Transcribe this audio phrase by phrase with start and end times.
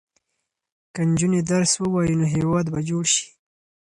[0.93, 3.27] که نجونې درس ووايي، هېواد به جوړ شي.